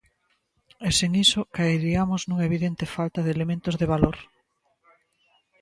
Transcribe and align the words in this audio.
E 0.87 0.89
sen 0.99 1.11
iso, 1.25 1.41
caeriamos 1.55 2.21
nunha 2.23 2.47
evidente 2.49 2.91
falta 2.95 3.19
de 3.23 3.33
elementos 3.35 3.75
de 3.77 3.89
valor. 3.93 4.17